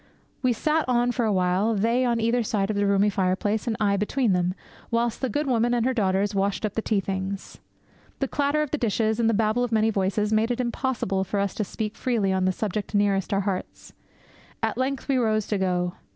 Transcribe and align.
We 0.41 0.51
sat 0.51 0.89
on 0.89 1.11
for 1.11 1.25
awhile, 1.25 1.75
they 1.75 2.03
on 2.05 2.19
either 2.19 2.41
side 2.41 2.71
of 2.71 2.75
the 2.75 2.87
roomy 2.87 3.11
fireplace, 3.11 3.67
and 3.67 3.77
I 3.79 3.97
between 3.97 4.33
them, 4.33 4.55
whilst 4.89 5.21
the 5.21 5.29
good 5.29 5.45
woman 5.45 5.75
and 5.75 5.85
her 5.85 5.93
daughters 5.93 6.33
washed 6.33 6.65
up 6.65 6.73
the 6.73 6.81
tea 6.81 6.99
things. 7.01 7.59
The 8.17 8.27
clatter 8.27 8.63
of 8.63 8.71
the 8.71 8.79
dishes, 8.79 9.19
and 9.19 9.29
the 9.29 9.35
babel 9.35 9.63
of 9.63 9.71
many 9.71 9.91
voices, 9.91 10.33
made 10.33 10.49
it 10.49 10.59
impossible 10.59 11.23
for 11.23 11.39
us 11.39 11.53
to 11.53 11.63
speak 11.63 11.95
freely 11.95 12.33
on 12.33 12.45
the 12.45 12.51
subject 12.51 12.95
nearest 12.95 13.31
our 13.31 13.41
hearts. 13.41 13.93
At 14.63 14.75
length 14.75 15.07
we 15.07 15.17
rose 15.17 15.45
to 15.49 15.59
go. 15.59 15.93